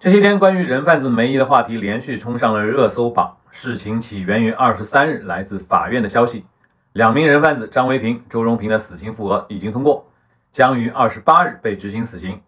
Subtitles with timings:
[0.00, 3.36] 这些天，关于人贩子梅姨的话题连续冲上了热搜榜。
[3.50, 6.44] 事情起源于二十三日来自法院的消息，
[6.92, 10.06] 两名人贩子张维平、周荣平的死刑复核已经通过，
[10.52, 12.40] 将于二十八日被执行死刑。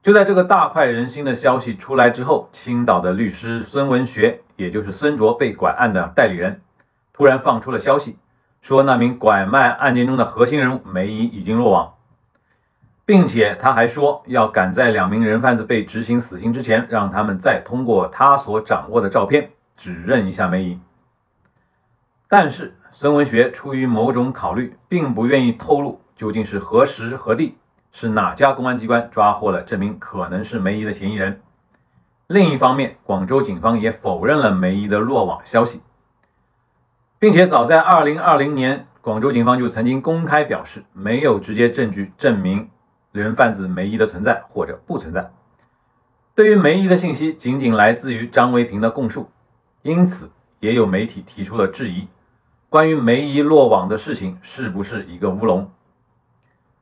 [0.00, 6.62] 就在这个大快人心的消息出来之后，青岛的律师孙文学，也就是孙卓被拐案的代理人，
[7.12, 8.16] 突然放出了消息，
[8.60, 11.94] 说那名拐卖案件中的核心人物梅姨已经落网。
[13.12, 20.80] 并且他还说，要赶在两名人贩子被执行死刑之前，让他们再通过他所掌握的照片指认一下梅姨。
[22.26, 27.58] 但是孙文学出于某种考虑，并不愿意透露究竟是何时何地，
[27.92, 31.42] 是哪家公安机关抓获了这名可能是梅姨的嫌疑人。
[32.28, 35.82] 另一方面，广州警方也否认了梅姨的落网消息，
[37.18, 42.70] 并且早在2020年，广州警方就曾经公开表示，没有直接证据证明。
[43.12, 45.30] 人贩子梅姨的存在或者不存在，
[46.34, 49.30] 对于梅姨的信息仅仅来自于张维平的供述，
[49.82, 52.08] 因此也有媒体提出了质疑：
[52.70, 55.70] 关于梅姨落网的事情是不是一个乌龙？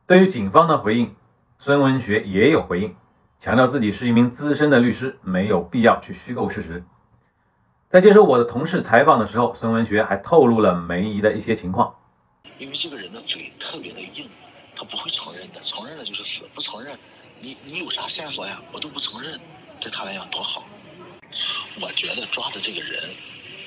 [0.07, 1.17] 对于警方的回应，
[1.59, 2.95] 孙文学也有回应，
[3.41, 6.85] 强调自己是一名资深的律师，没有必要去虚构事实。
[7.89, 11.93] 在接受我的同事采访的时候，孙文学还透露了梅姨的一些情况，
[12.57, 14.31] 因为这个人的嘴特别的硬。
[14.81, 16.99] 他不会承认的，承认了就是死，不承认，
[17.39, 18.63] 你你有啥线索呀？
[18.73, 19.39] 我都不承认，
[19.79, 20.65] 对他来讲多好。
[21.83, 23.11] 我觉得抓的这个人，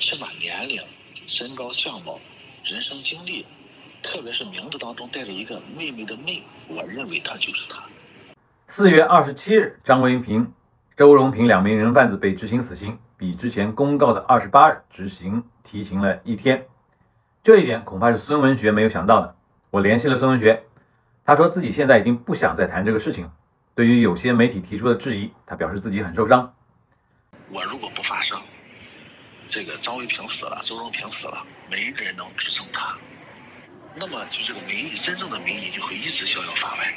[0.00, 0.82] 起码年龄、
[1.28, 2.18] 身高、相貌、
[2.64, 3.46] 人生经历，
[4.02, 7.84] 特别是名字当中带着一个妹妹的妹，我认为他就是他。
[8.66, 10.52] 四月二十七日，张文平、
[10.96, 16.66] 周荣平两名人贩子被执行死刑，比之前公告的二十八日执行提前了一天。
[17.44, 19.36] 这一点恐怕是孙文学没有想到的。
[19.70, 20.64] 我联系了孙文学。
[21.26, 23.32] 他说自己现在已经不想再谈这个事情了。
[23.74, 26.52] 对于有些媒体提出的质疑，他表示自己很受伤。
[27.50, 28.38] 我如果不发声，
[29.48, 31.38] 这个张卫平死了，周荣平死了，
[31.70, 32.94] 没人能支撑他，
[33.94, 36.94] 那么就这个梅姨真正的梅姨就会一直逍遥法外。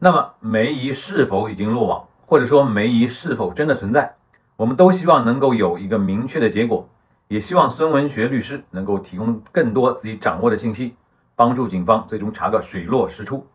[0.00, 4.16] 那么梅姨是否已经落网，或者说梅姨是否真的存在，
[4.56, 6.88] 我们都希望能够有一个明确的结果，
[7.28, 10.96] 也希望孙文学律师能够提供更多自己掌握的信息。
[11.36, 13.46] 帮助警方最终查个水落石出。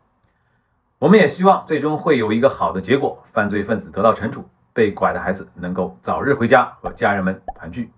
[0.98, 7.90] 我们也希望最终会有一个好的结果，犯罪分子得到惩处，被拐的孩子能够早日回家和家人们团聚。